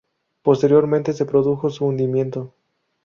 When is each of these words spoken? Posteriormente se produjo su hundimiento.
Posteriormente 0.41 1.13
se 1.13 1.25
produjo 1.27 1.69
su 1.69 1.85
hundimiento. 1.85 2.55